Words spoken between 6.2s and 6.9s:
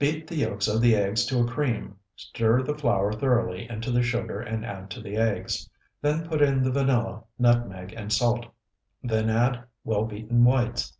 put in the